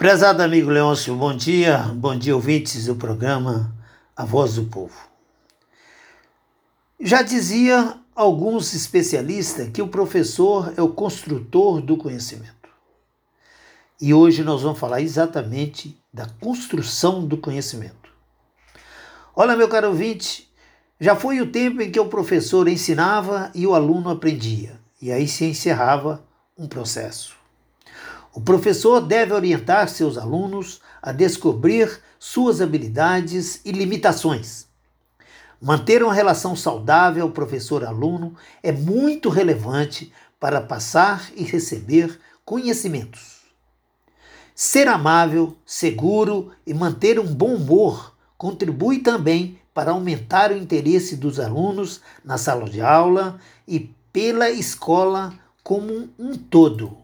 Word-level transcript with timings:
Prezado 0.00 0.42
amigo 0.42 0.70
Leôncio, 0.70 1.14
bom 1.14 1.36
dia. 1.36 1.76
Bom 1.94 2.16
dia, 2.16 2.34
ouvintes 2.34 2.86
do 2.86 2.96
programa 2.96 3.70
A 4.16 4.24
Voz 4.24 4.54
do 4.54 4.64
Povo. 4.64 4.98
Já 6.98 7.20
dizia 7.20 7.98
alguns 8.14 8.72
especialistas 8.72 9.68
que 9.68 9.82
o 9.82 9.88
professor 9.88 10.72
é 10.74 10.80
o 10.80 10.88
construtor 10.88 11.82
do 11.82 11.98
conhecimento. 11.98 12.70
E 14.00 14.14
hoje 14.14 14.42
nós 14.42 14.62
vamos 14.62 14.78
falar 14.78 15.02
exatamente 15.02 16.02
da 16.10 16.24
construção 16.40 17.26
do 17.26 17.36
conhecimento. 17.36 18.10
Olha, 19.36 19.54
meu 19.54 19.68
caro 19.68 19.88
ouvinte, 19.88 20.50
já 20.98 21.14
foi 21.14 21.42
o 21.42 21.52
tempo 21.52 21.82
em 21.82 21.90
que 21.90 22.00
o 22.00 22.08
professor 22.08 22.68
ensinava 22.68 23.50
e 23.54 23.66
o 23.66 23.74
aluno 23.74 24.08
aprendia, 24.08 24.80
e 25.02 25.12
aí 25.12 25.28
se 25.28 25.44
encerrava 25.44 26.24
um 26.56 26.66
processo. 26.66 27.39
O 28.32 28.40
professor 28.40 29.00
deve 29.00 29.32
orientar 29.32 29.88
seus 29.88 30.16
alunos 30.16 30.80
a 31.02 31.12
descobrir 31.12 32.00
suas 32.18 32.60
habilidades 32.60 33.60
e 33.64 33.72
limitações 33.72 34.70
Manter 35.62 36.02
uma 36.02 36.14
relação 36.14 36.56
saudável 36.56 37.30
professor-aluno 37.30 38.34
é 38.62 38.72
muito 38.72 39.28
relevante 39.28 40.10
para 40.38 40.58
passar 40.58 41.30
e 41.36 41.44
receber 41.44 42.18
conhecimentos. 42.46 43.40
Ser 44.54 44.88
amável, 44.88 45.54
seguro 45.66 46.50
e 46.66 46.72
manter 46.72 47.20
um 47.20 47.26
bom 47.26 47.56
humor 47.56 48.16
contribui 48.38 49.00
também 49.00 49.58
para 49.74 49.90
aumentar 49.90 50.50
o 50.50 50.56
interesse 50.56 51.14
dos 51.14 51.38
alunos 51.38 52.00
na 52.24 52.38
sala 52.38 52.66
de 52.68 52.80
aula 52.80 53.38
e 53.68 53.94
pela 54.10 54.48
escola 54.48 55.34
como 55.62 56.08
um 56.18 56.38
todo. 56.38 56.96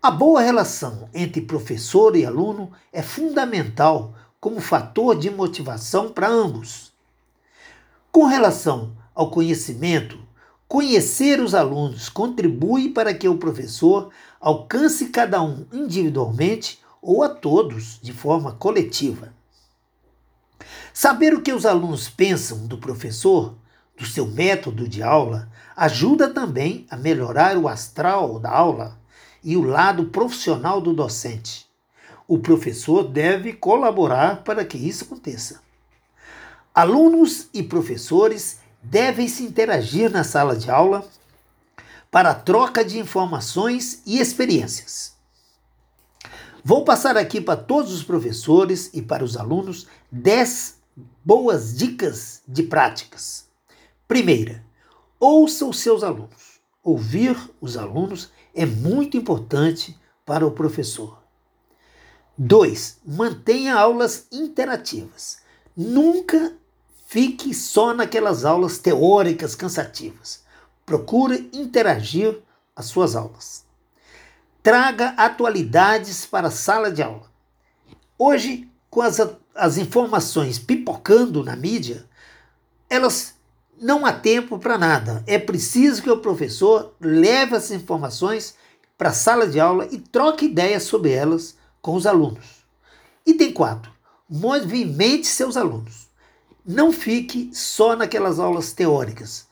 A 0.00 0.12
boa 0.12 0.40
relação 0.40 1.08
entre 1.12 1.40
professor 1.40 2.14
e 2.14 2.24
aluno 2.24 2.70
é 2.92 3.02
fundamental 3.02 4.14
como 4.40 4.60
fator 4.60 5.18
de 5.18 5.28
motivação 5.28 6.12
para 6.12 6.28
ambos. 6.28 6.92
Com 8.12 8.24
relação 8.24 8.96
ao 9.12 9.28
conhecimento, 9.28 10.16
conhecer 10.68 11.40
os 11.40 11.52
alunos 11.52 12.08
contribui 12.08 12.90
para 12.90 13.12
que 13.12 13.28
o 13.28 13.38
professor 13.38 14.10
alcance 14.40 15.08
cada 15.08 15.42
um 15.42 15.66
individualmente 15.72 16.78
ou 17.02 17.24
a 17.24 17.28
todos 17.28 17.98
de 18.00 18.12
forma 18.12 18.52
coletiva. 18.52 19.34
Saber 20.94 21.34
o 21.34 21.42
que 21.42 21.52
os 21.52 21.66
alunos 21.66 22.08
pensam 22.08 22.68
do 22.68 22.78
professor, 22.78 23.56
do 23.98 24.06
seu 24.06 24.28
método 24.28 24.88
de 24.88 25.02
aula, 25.02 25.50
ajuda 25.74 26.32
também 26.32 26.86
a 26.88 26.96
melhorar 26.96 27.58
o 27.58 27.66
astral 27.66 28.38
da 28.38 28.50
aula 28.50 28.96
e 29.42 29.56
o 29.56 29.62
lado 29.62 30.06
profissional 30.06 30.80
do 30.80 30.92
docente. 30.92 31.66
O 32.26 32.38
professor 32.38 33.04
deve 33.04 33.52
colaborar 33.52 34.42
para 34.42 34.64
que 34.64 34.76
isso 34.76 35.04
aconteça. 35.04 35.60
Alunos 36.74 37.48
e 37.52 37.62
professores 37.62 38.60
devem 38.82 39.26
se 39.26 39.42
interagir 39.42 40.10
na 40.10 40.22
sala 40.22 40.54
de 40.54 40.70
aula 40.70 41.06
para 42.10 42.34
troca 42.34 42.84
de 42.84 42.98
informações 42.98 44.02
e 44.06 44.20
experiências. 44.20 45.16
Vou 46.64 46.84
passar 46.84 47.16
aqui 47.16 47.40
para 47.40 47.56
todos 47.58 47.92
os 47.92 48.02
professores 48.02 48.90
e 48.92 49.00
para 49.00 49.24
os 49.24 49.36
alunos 49.36 49.86
10 50.10 50.76
boas 51.24 51.76
dicas 51.76 52.42
de 52.46 52.62
práticas. 52.62 53.46
Primeira, 54.06 54.64
ouça 55.18 55.64
os 55.64 55.78
seus 55.80 56.02
alunos. 56.02 56.60
Ouvir 56.82 57.36
os 57.60 57.76
alunos 57.76 58.30
é 58.60 58.66
muito 58.66 59.16
importante 59.16 59.98
para 60.24 60.46
o 60.46 60.50
professor. 60.50 61.22
2. 62.36 62.98
Mantenha 63.04 63.74
aulas 63.74 64.26
interativas. 64.30 65.38
Nunca 65.76 66.56
Fique 67.08 67.54
só 67.54 67.94
naquelas 67.94 68.44
aulas 68.44 68.76
teóricas 68.76 69.54
cansativas. 69.54 70.44
Procure 70.84 71.48
interagir 71.54 72.38
as 72.76 72.84
suas 72.84 73.16
aulas. 73.16 73.64
Traga 74.62 75.14
atualidades 75.16 76.26
para 76.26 76.48
a 76.48 76.50
sala 76.50 76.92
de 76.92 77.02
aula. 77.02 77.32
Hoje, 78.18 78.70
com 78.90 79.00
as, 79.00 79.18
as 79.54 79.78
informações 79.78 80.58
pipocando 80.58 81.42
na 81.42 81.56
mídia, 81.56 82.04
elas 82.90 83.36
não 83.80 84.04
há 84.04 84.12
tempo 84.12 84.58
para 84.58 84.78
nada. 84.78 85.22
É 85.26 85.38
preciso 85.38 86.02
que 86.02 86.10
o 86.10 86.18
professor 86.18 86.94
leve 87.00 87.56
essas 87.56 87.72
informações 87.72 88.54
para 88.96 89.10
a 89.10 89.14
sala 89.14 89.46
de 89.46 89.60
aula 89.60 89.88
e 89.90 89.98
troque 89.98 90.46
ideias 90.46 90.82
sobre 90.82 91.12
elas 91.12 91.56
com 91.80 91.94
os 91.94 92.06
alunos. 92.06 92.64
Item 93.24 93.52
4. 93.52 93.90
Movimente 94.28 95.26
seus 95.26 95.56
alunos. 95.56 96.08
Não 96.66 96.92
fique 96.92 97.50
só 97.52 97.96
naquelas 97.96 98.38
aulas 98.38 98.72
teóricas. 98.72 99.46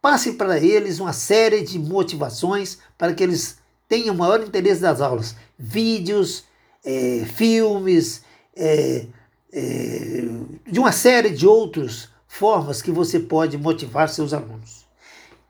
Passe 0.00 0.32
para 0.32 0.58
eles 0.58 1.00
uma 1.00 1.12
série 1.12 1.62
de 1.62 1.78
motivações 1.78 2.78
para 2.98 3.14
que 3.14 3.22
eles 3.22 3.56
tenham 3.88 4.14
maior 4.14 4.42
interesse 4.42 4.80
das 4.80 5.00
aulas. 5.00 5.34
Vídeos, 5.58 6.44
é, 6.84 7.24
filmes, 7.34 8.22
é, 8.54 9.06
é, 9.52 10.24
de 10.70 10.78
uma 10.78 10.92
série 10.92 11.30
de 11.30 11.46
outras 11.46 12.08
formas 12.34 12.82
que 12.82 12.90
você 12.90 13.20
pode 13.20 13.56
motivar 13.56 14.08
seus 14.08 14.32
alunos. 14.32 14.84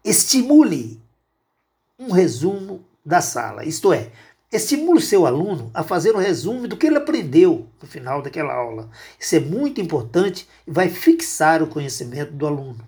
Estimule 0.04 1.00
um 1.98 2.12
resumo 2.12 2.84
da 3.04 3.20
sala, 3.20 3.64
isto 3.64 3.92
é, 3.92 4.10
Estimule 4.52 5.00
seu 5.00 5.26
aluno 5.26 5.68
a 5.74 5.82
fazer 5.82 6.14
um 6.14 6.20
resumo 6.20 6.68
do 6.68 6.76
que 6.76 6.86
ele 6.86 6.96
aprendeu 6.96 7.66
no 7.82 7.88
final 7.88 8.22
daquela 8.22 8.54
aula. 8.54 8.88
Isso 9.18 9.34
é 9.34 9.40
muito 9.40 9.80
importante 9.80 10.48
e 10.64 10.70
vai 10.70 10.88
fixar 10.88 11.60
o 11.60 11.66
conhecimento 11.66 12.30
do 12.30 12.46
aluno. 12.46 12.78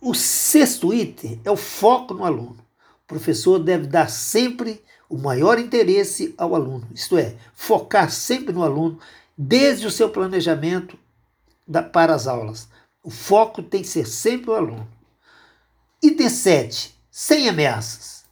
O 0.00 0.12
sexto 0.12 0.92
item 0.92 1.40
é 1.44 1.50
o 1.52 1.56
foco 1.56 2.14
no 2.14 2.24
aluno. 2.24 2.58
O 3.04 3.06
professor 3.06 3.60
deve 3.60 3.86
dar 3.86 4.10
sempre 4.10 4.82
o 5.08 5.16
maior 5.16 5.56
interesse 5.60 6.34
ao 6.36 6.56
aluno, 6.56 6.88
isto 6.92 7.16
é, 7.16 7.36
focar 7.54 8.10
sempre 8.10 8.52
no 8.52 8.64
aluno, 8.64 8.98
desde 9.38 9.86
o 9.86 9.90
seu 9.90 10.08
planejamento 10.08 10.98
da, 11.72 11.82
para 11.82 12.14
as 12.14 12.26
aulas. 12.26 12.68
O 13.02 13.10
foco 13.10 13.62
tem 13.62 13.82
que 13.82 13.88
ser 13.88 14.06
sempre 14.06 14.50
o 14.50 14.54
aluno. 14.54 14.86
Item 16.02 16.28
7. 16.28 16.94
Sem 17.10 17.48
ameaças. 17.48 18.24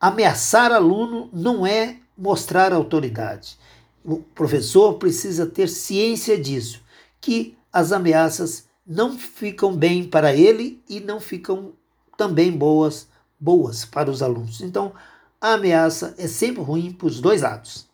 Ameaçar 0.00 0.72
aluno 0.72 1.28
não 1.32 1.66
é 1.66 1.98
mostrar 2.16 2.72
autoridade. 2.72 3.58
O 4.04 4.16
professor 4.16 4.94
precisa 4.94 5.46
ter 5.46 5.68
ciência 5.68 6.38
disso, 6.38 6.82
que 7.20 7.56
as 7.72 7.92
ameaças 7.92 8.66
não 8.86 9.18
ficam 9.18 9.74
bem 9.74 10.04
para 10.04 10.34
ele 10.34 10.82
e 10.88 11.00
não 11.00 11.20
ficam 11.20 11.72
também 12.16 12.52
boas 12.52 13.08
boas 13.38 13.84
para 13.84 14.10
os 14.10 14.22
alunos. 14.22 14.60
Então, 14.60 14.92
a 15.40 15.54
ameaça 15.54 16.14
é 16.16 16.26
sempre 16.26 16.62
ruim 16.62 16.92
para 16.92 17.06
os 17.06 17.20
dois 17.20 17.42
lados. 17.42 17.86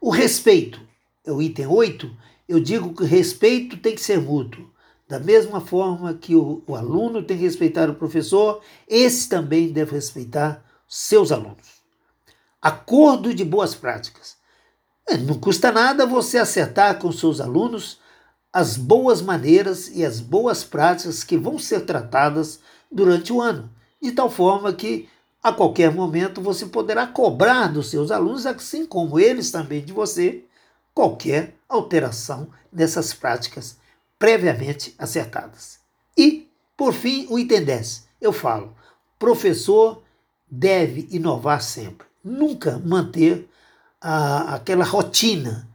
O 0.00 0.10
respeito, 0.10 0.80
é 1.24 1.30
o 1.30 1.40
item 1.40 1.66
8, 1.66 2.10
eu 2.52 2.60
digo 2.60 2.92
que 2.94 3.02
o 3.02 3.06
respeito 3.06 3.78
tem 3.78 3.94
que 3.94 4.00
ser 4.00 4.20
mútuo. 4.20 4.70
Da 5.08 5.18
mesma 5.18 5.60
forma 5.60 6.12
que 6.12 6.34
o, 6.34 6.62
o 6.66 6.76
aluno 6.76 7.22
tem 7.22 7.36
que 7.36 7.44
respeitar 7.44 7.88
o 7.88 7.94
professor, 7.94 8.62
esse 8.86 9.28
também 9.28 9.72
deve 9.72 9.92
respeitar 9.92 10.62
seus 10.86 11.32
alunos. 11.32 11.82
Acordo 12.60 13.32
de 13.32 13.42
boas 13.42 13.74
práticas. 13.74 14.36
É, 15.08 15.16
não 15.16 15.38
custa 15.38 15.72
nada 15.72 16.06
você 16.06 16.36
acertar 16.36 16.98
com 16.98 17.10
seus 17.10 17.40
alunos 17.40 17.98
as 18.52 18.76
boas 18.76 19.22
maneiras 19.22 19.88
e 19.88 20.04
as 20.04 20.20
boas 20.20 20.62
práticas 20.62 21.24
que 21.24 21.38
vão 21.38 21.58
ser 21.58 21.86
tratadas 21.86 22.60
durante 22.90 23.32
o 23.32 23.40
ano, 23.40 23.70
de 24.00 24.12
tal 24.12 24.30
forma 24.30 24.74
que 24.74 25.08
a 25.42 25.50
qualquer 25.52 25.90
momento 25.90 26.42
você 26.42 26.66
poderá 26.66 27.06
cobrar 27.06 27.68
dos 27.68 27.88
seus 27.88 28.10
alunos, 28.10 28.44
assim 28.44 28.84
como 28.84 29.18
eles 29.18 29.50
também 29.50 29.82
de 29.82 29.92
você, 29.92 30.44
qualquer 30.94 31.56
alteração 31.72 32.48
nessas 32.72 33.12
práticas 33.12 33.76
previamente 34.18 34.94
acertadas. 34.98 35.80
E, 36.16 36.48
por 36.76 36.92
fim, 36.92 37.26
o 37.28 37.44
10. 37.44 38.06
Eu 38.20 38.32
falo, 38.32 38.76
professor 39.18 40.02
deve 40.50 41.08
inovar 41.10 41.62
sempre. 41.62 42.06
Nunca 42.22 42.78
manter 42.78 43.48
a, 44.00 44.54
aquela 44.54 44.84
rotina 44.84 45.68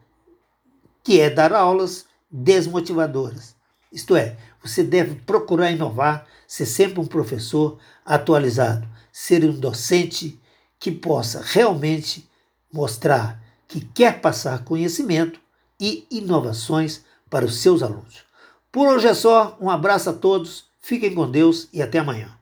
que 1.03 1.19
é 1.19 1.29
dar 1.29 1.53
aulas 1.53 2.05
desmotivadoras. 2.29 3.55
Isto 3.91 4.15
é, 4.15 4.37
você 4.61 4.83
deve 4.83 5.15
procurar 5.21 5.71
inovar, 5.71 6.27
ser 6.47 6.65
sempre 6.65 6.99
um 6.99 7.05
professor 7.05 7.79
atualizado, 8.05 8.87
ser 9.11 9.43
um 9.43 9.53
docente 9.53 10.39
que 10.79 10.91
possa 10.91 11.41
realmente 11.43 12.29
mostrar 12.71 13.41
que 13.67 13.81
quer 13.81 14.21
passar 14.21 14.63
conhecimento 14.63 15.39
e 15.79 16.07
inovações 16.11 17.03
para 17.29 17.45
os 17.45 17.57
seus 17.57 17.83
alunos. 17.83 18.23
Por 18.71 18.87
hoje 18.87 19.07
é 19.07 19.13
só, 19.13 19.57
um 19.59 19.69
abraço 19.69 20.09
a 20.09 20.13
todos, 20.13 20.65
fiquem 20.79 21.13
com 21.13 21.29
Deus 21.29 21.67
e 21.73 21.81
até 21.81 21.99
amanhã. 21.99 22.36